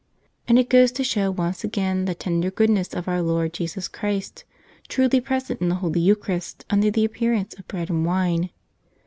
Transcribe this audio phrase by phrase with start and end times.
[0.47, 4.45] And it goes to show once again the tender goodness of our Lord Jesus Christ,
[4.87, 8.49] truly present in the Holy Eucharist under the appearance of bread and wine.